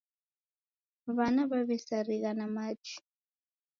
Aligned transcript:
W'ana 1.15 1.43
w'aw'esarigha 1.49 2.31
na 2.39 2.45
machi. 2.55 2.95